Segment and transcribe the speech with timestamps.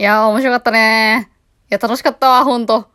[0.00, 1.30] いやー、面白かったね
[1.64, 2.88] いや、楽しかったわ、ほんと。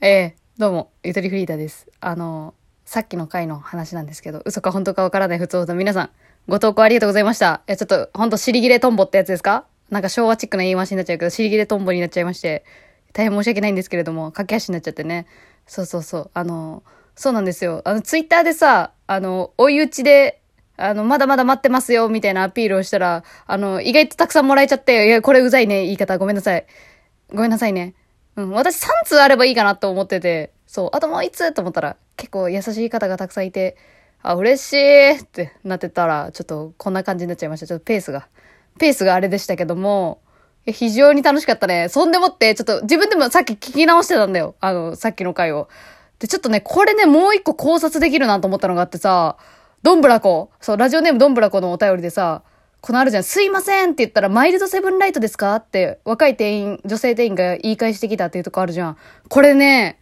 [0.00, 1.86] ええどうも、ゆとりフリーダです。
[2.00, 6.10] あの、さっきの回の話なんですけど、嘘か本当かわからない普通の皆さん、
[6.48, 7.62] ご投稿ありがとうございました。
[7.68, 9.66] いや、ちょっと、ほんと、尻切れトンボってやつですか？
[9.88, 12.64] なんか昭和チックな言い回しになっちゃうけど、尻切れトンボになっちゃいまして、
[13.12, 15.28] 大変申し訳ないんですけれども、駆け足になっちゃってね。
[15.68, 16.30] そうそうそう。
[16.34, 16.82] あの、
[17.14, 17.82] そうなんですよ。
[17.84, 20.39] あの、ツイッターでさ、あの、追い打ちで、
[20.80, 26.18] あの、まだまだ待ってますよ、みたいなアピールをしたら、あの、意外とたくさんもらえちゃって、いや、これうざいね、言い方。
[26.18, 26.66] ごめんなさい。
[27.32, 27.94] ごめんなさいね。
[28.36, 33.76] うん、私3通あればいいかなと思ってて、そう、あともう1通と思ったら、結構優しい方がたくさんいて、
[34.22, 37.66] あ、嬉しいってなってたら、ちょっとこんな感じになっちゃいました。
[37.66, 38.28] ちょっとペースが。
[38.78, 40.20] ペースがあれでしたけども、
[40.66, 41.88] いや非常に楽しかったね。
[41.88, 44.54] そんでもって、ちょっと自分でもさっき聞き直してたんだよ。
[44.60, 45.68] あの、さっきの回を。
[46.18, 49.36] で、ちょっとね、これね、もう一個考察できるなと思ったのがあってさ、
[49.82, 50.50] どんぶらこ。
[50.60, 52.42] そう、ラジオネームどんぶらこのお便りでさ、
[52.80, 58.96] このあるじゃん、すいませんって言ったら、マイルドセブンライトですかって、若い店員、女性店員が言い返してきたっていうとこあるじゃん。
[59.28, 59.98] これね、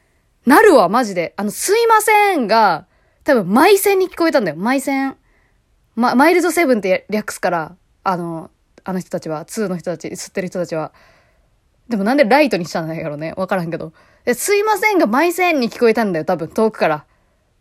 [0.47, 1.35] なるわ、マジで。
[1.37, 2.87] あの、すいませんが、
[3.25, 4.57] 多分、マイセンに聞こえたんだよ。
[4.57, 5.17] マイセン。
[5.95, 8.51] ま、マイルドセブンって略すから、あの、
[8.85, 10.93] あの人たちは、2の人たち、吸ってる人たちは。
[11.89, 13.35] でもなんでライトにしたんだろうね。
[13.37, 13.93] わからんけど。
[14.25, 17.05] え、すいませんが、マイセンに聞こえたんだよ、多分、遠くから。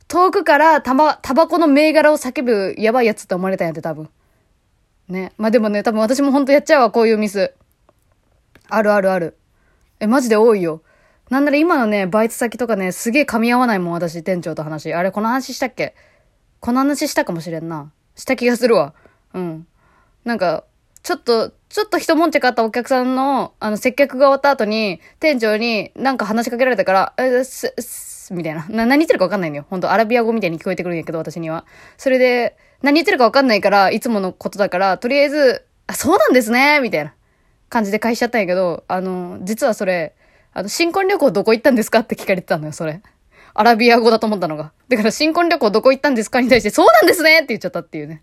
[0.08, 4.10] 遠くから、たば、タバコの銘柄を叫ぶやばいやつって思われたんやって、多分。
[5.10, 5.34] ね。
[5.38, 7.54] まあ、でもね、多分私も本当やっちゃうわ、こういうミス。
[8.70, 9.38] あるあるある。
[10.00, 10.82] え、マジで多いよ。
[11.30, 14.94] なんなら今のね、バイト先とかね、すげえ噛み合わないもん、私、店長と話。
[14.94, 15.94] あれ、この話したっけ？
[16.62, 17.92] この話したかもしれんな。
[18.16, 18.94] した気がするわ。
[19.34, 19.68] うん。
[20.24, 20.64] なんか、
[21.04, 27.84] ちょっと、ちょっと一悶着あったお客さんの、あの、接客が終わった後に、店長になんか話しかけられたから、え、す、す、
[28.31, 28.66] みたいな。
[28.70, 29.66] な、何言ってるかわかんないのよ。
[29.70, 31.66] ほんと、アラビア語みたいに聞こえてくるんやけど、私には。
[31.97, 37.14] それで、何言ってるかわかんないから、いつものことだから、とりあえず、あ、そうなんですね、みたいな
[37.70, 40.14] 感じで返しちゃったんやけど、あの、実はそれ、
[40.53, 43.02] あの、新婚旅行どこ行ったんですかって聞かれてたのよ、それ。
[43.53, 44.72] アラビア語だと思ったのが。
[44.89, 48.21] だから、新婚旅行どこ行ったんですかに対して、そうなんですねって言っちゃったっていうね。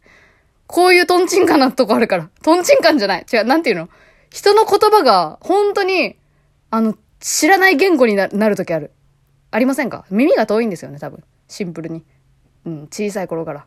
[0.66, 2.30] こういうトンチンカンなとこあるから。
[2.42, 3.26] トンチンカンじゃない。
[3.32, 3.88] 違う、なんていうの？
[4.30, 6.16] 人の言葉が、本当に、
[6.70, 8.90] あの、知らない言語にななるときある。
[9.54, 10.04] ありませんか？
[10.10, 11.22] 耳が遠いんですよね、多分。
[11.46, 12.04] シンプルに。
[12.66, 13.66] うん、小さい頃から。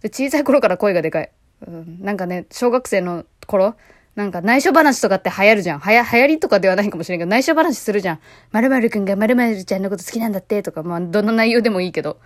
[0.00, 1.32] で、小さい頃から声がでかい。
[1.66, 3.74] うん、なんかね、小学生の頃、
[4.14, 5.78] なんか内緒話とかって流行るじゃん。
[5.80, 8.20] はや、流行りとかではないかもしれんけど、内緒話するじゃん。
[8.52, 12.20] 〇〇くんが〇〇ちゃんのこと好きなんだって、とか、まあ、どんな内容でもいいけど。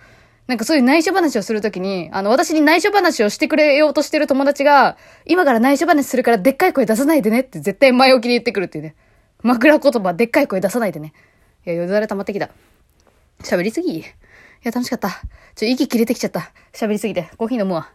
[0.45, 8.95] なんかそういう内緒話をするときに、あの、私に内緒話をしてくれようとしてる友達が、今から内緒話するからでっかい声出さないでねって絶対前置きで言ってくるっていうね。
[9.41, 11.13] 枕言葉、でっかい声出さないでね。
[11.65, 12.49] いや、よだれ溜まってきた。
[13.43, 14.03] 喋りすぎい
[14.63, 15.09] や、楽しかった。
[15.55, 16.51] ちょ、息切れてきちゃった。
[16.73, 17.29] 喋りすぎて。
[17.37, 17.91] コーヒー飲むわ。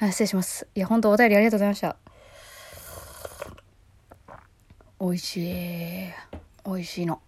[0.00, 0.66] 失礼します。
[0.74, 1.96] いや、本当お便りありがとうございました。
[5.00, 6.12] 美味しい。
[6.64, 7.20] 美味しいの。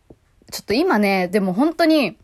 [0.51, 2.19] ちょっと今ね、でも本当に、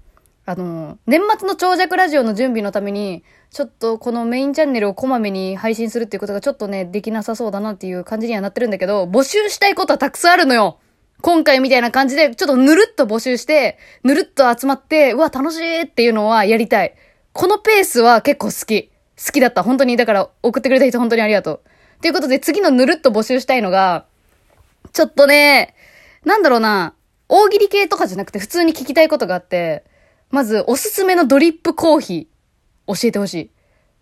[0.44, 10.78] あの、年末の長尺ラジオの準備のために、ちょっとこのメインチャンネルをこまめに配信するっていうことがちょっとね、できなさそうだなっていう感じにはなってるんだけど、募集したいことはたくさんあるのよ
[11.22, 16.94] 今回みたいな感じで、ちょっとぬるっと募集して、ぬるっと集まって、うわ、楽しいっていうのはやりたい。
[17.32, 18.90] このペースは結構好き。
[19.18, 19.62] 好きだった。
[19.62, 21.60] 本当に、だから送ってくれた人本当にありがとう。
[22.02, 24.04] ということで、次のぬるっと募集したいのが、
[24.92, 25.74] ちょっとね、
[26.24, 26.94] なんだろうな、
[27.28, 29.84] 大喜利系とかじゃなくて普通に聞きたいことがあって、
[30.30, 33.50] まず、おすすめのドリップコーヒー、教えてほしい。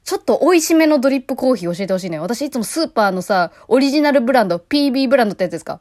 [0.04, 2.18] ちょっと美味しめのドリップコーヒー教えてほしいね。
[2.18, 5.80] 私いつもスーパーのさ、オリジナルブランド、PB ブランドってやつですか？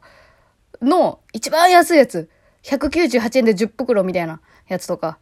[0.84, 2.28] の、一番安いやつ。
[2.62, 5.18] 198円で10袋みたいなやつとか。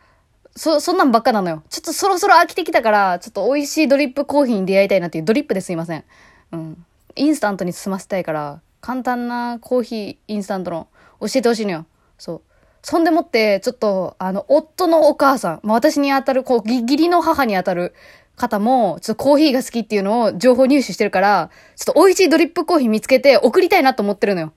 [0.55, 1.62] そ、そんなんばっかなのよ。
[1.71, 6.05] ちょっとそろそろ飽きてきたから、ちょっと美味しいドリップコーヒーに出会いたいなっていう、ドリップですいません。
[6.53, 6.84] うん。
[7.17, 10.89] インスタントに済ませたいから、簡単なコーヒー、インスタントの、
[11.21, 11.87] 教えてほしいのよ。
[12.19, 12.43] そう。
[12.83, 17.94] そんでもって、ちょっと、あの、夫のお母さん、まあ、私に当たる、こう、ぎ義理の母に当たる
[18.37, 24.53] 方も、ちょっとコーヒーが好きっていうのを情報入手してるから、ちょっと美味しいドリップコーヒー見つけて送りたいなと思ってるのよ。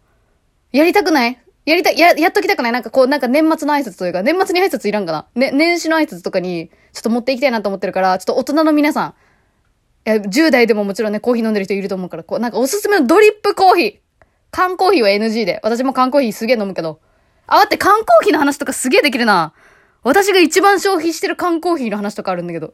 [0.77, 1.39] やりたくない？
[1.66, 2.72] やりた、や、やっときたくない？
[2.72, 5.27] なんかこう、なんか年末の挨拶というか、年末に挨拶いらんかな？
[5.35, 9.13] ね、年始の挨拶とかに、ちょっと持っていきたいなと思ってるから、ちょっと大人の皆さん、
[10.07, 13.99] いや、10代でももちろんね、コーヒー飲んでる人いると思うから、こう、なんかおすすめのドリップコーヒー
[14.51, 15.59] 缶コーヒーは NG で。
[15.63, 16.99] 私も缶コーヒーすげえ飲むけど。
[17.47, 19.53] あ、待って、缶コーヒーの話とかすげえできるな。
[20.03, 22.73] 私が一番消費してる缶コーヒーの話とかあるんだけど。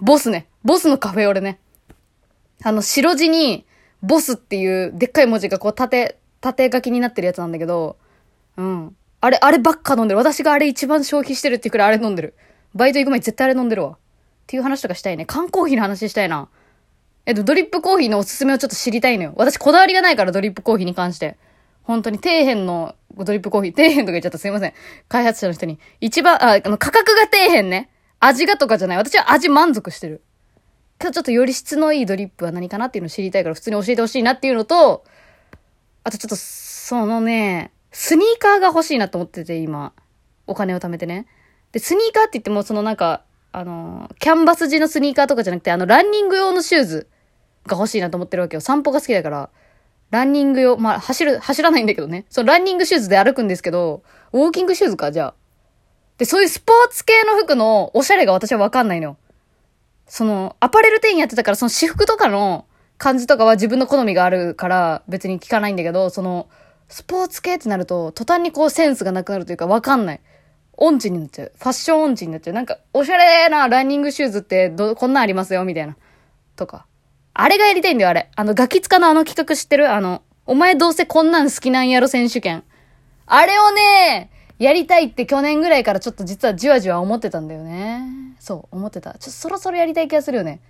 [0.00, 0.48] ボスね。
[0.64, 1.60] ボスのカフェオレね。
[2.62, 3.64] あの、白地に、
[4.02, 6.18] ボスっていうでっかい文字がこう縦、
[6.52, 7.96] 縦書きになってるやつなんだけど、
[8.58, 8.96] うん。
[9.20, 10.18] あれ、あればっか飲んでる。
[10.18, 12.34] 私があれ一番消費してるってくらいあれ飲んでる。
[12.74, 13.90] バイト行く前に絶対あれ飲んでるわ。
[13.92, 13.96] っ
[14.46, 15.24] ていう話とかしたいね。
[15.24, 16.48] 缶コーヒーの話したいな。
[17.24, 19.32] えっと、ドリップコーヒーのおすすめをちょっと知りたいのよ。
[19.36, 21.38] 私こだわりがないから、ドリップコーヒーに関して。
[21.82, 24.74] 本当に底辺のドリップコーヒー、底辺とか言っちゃったすいません。
[25.08, 25.78] 開発者の人に。
[26.00, 27.88] 一番、あ、あの、価格が底辺ね。
[28.20, 28.96] 味がとかじゃない。
[28.98, 30.22] 私は味満足してる。
[30.98, 35.04] けどちょっとより質のいいドリップは何かなっていうのを知りたいから普通に教えてほしいなっていうのと、
[36.04, 39.92] あとちょっと、そのね、スニーカーが欲しいなと思ってて、今。
[40.46, 41.26] お金を貯めてね。
[41.72, 47.08] で、スニーカーって言っても、そのなんか、あの、キャンバス地のスニーカーとかじゃなくて、あの、ランニング用のシューズ
[47.66, 48.60] が欲しいなと思ってるわけよ。
[48.60, 49.50] 散歩が好きだから。
[50.10, 52.26] ランニング用、まあ、走る、走らないんだけどね。
[52.28, 54.02] そのランニングシューズで歩くんですけど、
[54.32, 55.34] ウォーキングシューズか、じゃあ。
[56.18, 59.16] で、そういうスポーツ系の服のおしゃれが私はわかんないのよ。
[60.06, 62.66] その、アパレル店員やってたから、その私服とかの
[62.98, 66.48] 感じとかは自分の好みがあるから別に聞かないんだけど、その、
[66.88, 70.20] スポーツ系ってなると、途端にこうセンスがなくなるというかわかんない。
[70.76, 71.52] 音痴になっちゃう。
[71.56, 72.54] ファッション音痴になっちゃう。
[72.54, 75.96] なんか、おしゃれなランニングシューズってど、こんなんありますよ、みたいな。
[76.56, 76.86] とか。
[77.32, 78.30] あれがやりたいんだよ、あれ。
[78.34, 79.92] あの、ガキツカのあの企画知ってる？
[79.92, 82.64] あの、お前どうせこんなん好きなんやろ選手権。
[83.26, 88.02] あれをね、やりたいって去年ぐらいからちょっと実はじわじわ思ってたんだよね。
[88.38, 89.12] そう、思ってた。
[89.12, 90.60] ちょっとそろそろやりたい気がするよね。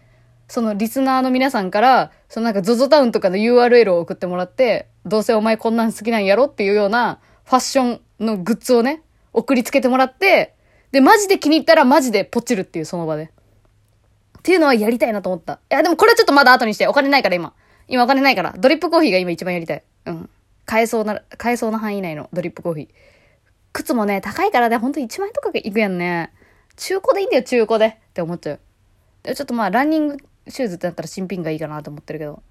[0.49, 9.03] そのリスナーの皆さんから、そのなんか ZOZO タウンとかの URL を送ってもらって、どうせお前こんなん好きなんやろっていうようなファッションのグッズをね、
[9.33, 10.55] 送りつけてもらって、
[10.93, 13.25] で、マジで気に入ったらマジでポチるっていうその場で。
[14.39, 15.55] っていうのはやりたいなと思った。
[15.55, 16.87] いや、でもこれはちょっとまだ後にして。
[16.87, 17.55] お金ないから今。
[17.89, 18.55] 今お金ないから。
[18.57, 19.83] ドリップコーヒーが今一番やりたい。
[20.07, 20.31] うん。
[20.67, 22.89] 買えそうな、買えそうな範囲内のドリップコーヒー。
[23.73, 26.33] 靴もね、高いからね、ほんと1万円とかいくやんね。
[26.77, 27.87] 中古でいいんだよ、中古で。
[27.87, 28.61] って思っちゃう。
[29.25, 30.17] でちょっとまあ、ランニング
[30.49, 32.43] シューズってなったら新品がいいかなと思ってるけど。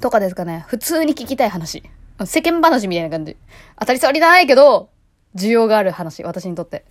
[0.00, 0.64] とかですかね。
[0.68, 1.82] 普通に聞きたい話。
[2.26, 3.36] 世間話みたいな感じ。
[3.78, 4.90] 当たり障りないけど、
[5.34, 6.84] 需要がある話、私にとって。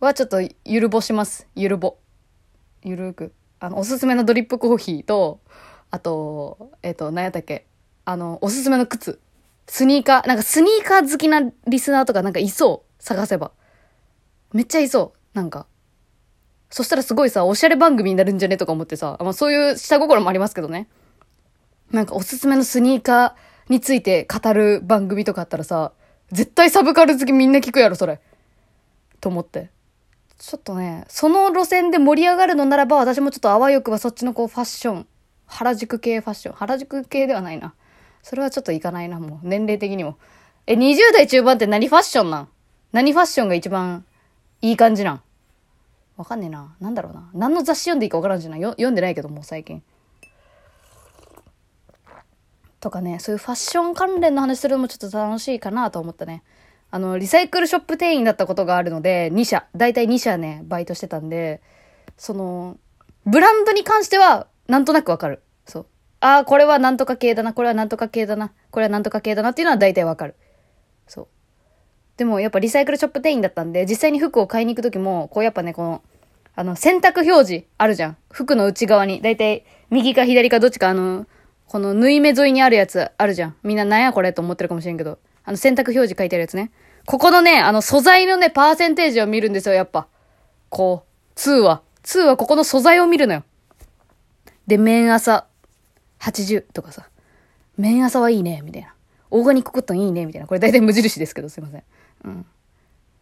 [0.00, 1.46] はちょっと、ゆるぼします。
[1.54, 1.96] ゆるぼ。
[2.84, 3.32] ゆるく。
[3.60, 5.40] あの、おすすめのドリップコーヒーと、
[5.90, 7.66] あと、えっ、ー、と、何やったっけ
[8.04, 9.20] あの、おすすめの靴。
[9.66, 13.02] スニーカー、なんかスニーカー好きなリスナーとかなんかいそう。
[13.02, 13.52] 探せば。
[14.52, 15.36] めっちゃいそう。
[15.36, 15.66] なんか。
[16.70, 20.88] そしたらすごいさ、おしゃれ番組になるんじゃねとか思ってさ、まあそういう下心もありますけどね。
[21.90, 25.92] なんかおすすめのスニーカーについて語る番組とかあったらさ、
[26.30, 28.20] 絶対サブカル好きみんな聞くやろ、それ。
[29.20, 29.70] と思って。
[30.38, 35.06] ちょっとね、その路線で盛り上がるのならば、私もちょっとあわよくばそっちのこうファッション、
[35.46, 37.74] 原宿系ファッション、原宿系ではないな。
[38.22, 39.46] それはちょっといかないな、もう。
[39.48, 40.18] 年齢的にも。
[40.66, 42.48] え、20代中盤って何ファッションなん？
[42.92, 44.04] 何ファッションが一番
[44.60, 45.22] いい感じなん？
[46.18, 46.76] わかんねえな。
[46.80, 47.30] なんだろうな。
[47.32, 49.82] 何の雑誌読んでいいかわからんじゃないよ読んでないけど、もう最近。
[52.80, 56.42] とかね、そういうファッション関連の話するのもちょっと楽しいかなと思ったね。
[56.90, 61.60] あの、リサイクルショップ店員だったことがあるので、2社、だいたい2社ね、バイトしてたんで、
[62.16, 62.78] その、
[63.24, 65.42] ブランドに関しては、なんとなくわかる。
[65.66, 65.86] そう。
[66.18, 70.34] ああ、これはなんとか系だな、これはなんとか系だな、これはなんとか系だなっていうのは大体わかる。
[71.06, 71.28] そう。
[72.16, 76.02] でもやっぱリサイクルショップ店員だったんで、実際に服を買いに行くときも、こうやっぱね、この、
[76.58, 78.16] あの、選択表示あるじゃん。
[78.32, 79.22] 服の内側に。
[79.22, 81.24] 大体、右か左かどっちかあの、
[81.68, 83.56] この縫い目沿いにあるやつあるじゃん。
[83.62, 85.20] みんななんやこれと思ってるかもしれんけど。
[85.44, 86.72] あの、選択表示書いてあるやつね。
[87.06, 90.08] ここのね、あの、素材のね、パーセンテージを見るんですよ、やっぱ。
[90.68, 91.04] こ
[91.36, 91.82] う、2は。
[92.02, 93.44] 2はここの素材を見るのよ。
[94.66, 95.46] で、麺朝、
[96.18, 97.08] 80とかさ。
[97.76, 98.92] 麺朝はいいね、みたいな。
[99.30, 100.48] オーガニックコットンいいね、みたいな。
[100.48, 101.84] これ大体無印ですけど、すいません。
[102.24, 102.46] うん。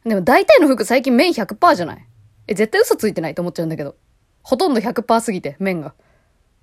[0.06, 2.06] でも大体の服最近麺100%じゃない
[2.48, 3.96] え、絶対嘘ついてないと思っちゃうんだけど。
[4.42, 5.94] ほとんど100%すぎて、麺が。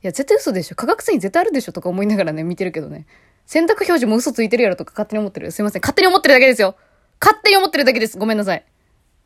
[0.03, 0.75] いや、絶対嘘でしょ。
[0.75, 3.05] 化学繊維絶対あるでしょとか思いながらね、見てるけどね。
[3.45, 5.51] 選択表示も嘘ついてるやろとか勝手に思ってる。
[5.51, 5.81] すいません。
[5.81, 6.75] 勝手に思ってるだけですよ。
[7.21, 8.17] 勝手に思ってるだけです。
[8.17, 8.65] ごめんなさい。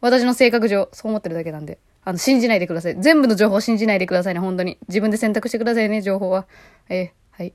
[0.02, 1.80] 私の性格上、そう思ってるだけなんで。
[2.04, 2.96] あの、信じないでください。
[3.00, 4.78] 全部の情報信じないでくださいね、本当に。
[4.88, 6.48] 自分で選択してくださいね、情報は。
[6.90, 7.54] えー、はい。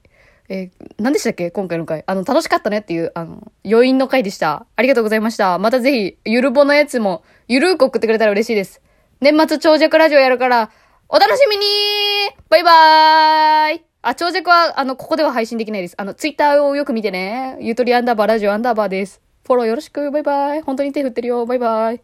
[0.48, 1.50] えー、何でしたっけ？
[1.50, 2.04] 今回の回。
[2.06, 4.66] あの、楽しかったねっていう、あの、余韻の回でした。
[4.76, 5.58] ありがとうございました。
[5.58, 8.82] またぜひ、ゆるぼのやつも、ゆるーく送ってくれたら嬉しいです。
[9.22, 10.72] 年末長尺ラジオやるから、
[11.08, 11.64] お楽しみに
[12.48, 15.94] バイバーイあ、長尺は、あの、ここでは配信できないです。
[15.96, 17.56] あの、ツイッターをよく見てね。
[17.60, 19.22] ゆとりアンダーバーラジオアンダーバーです。
[19.46, 20.10] フォローよろしく。
[20.10, 20.62] バイバイ。
[20.62, 21.46] 本当に手振ってるよ。
[21.46, 22.00] バイバイ。